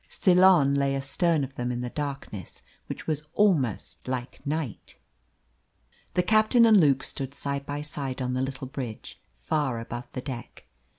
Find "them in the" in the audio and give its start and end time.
1.53-1.91